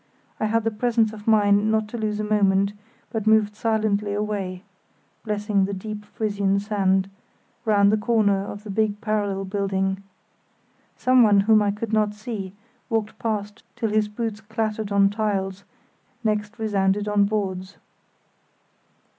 [0.39, 2.73] I had the presence of mind not to lose a moment,
[3.11, 4.63] but moved silently away
[5.23, 7.07] (blessing the deep Frisian sand)
[7.65, 10.01] round the corner of the big parallel building.
[10.95, 12.53] Someone whom I could not see
[12.89, 15.65] walked past till his boots clattered on tiles,
[16.23, 17.77] next resounded on boards.